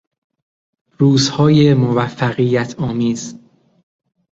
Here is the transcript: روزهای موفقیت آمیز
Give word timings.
روزهای 0.99 1.73
موفقیت 1.73 2.75
آمیز 2.79 3.39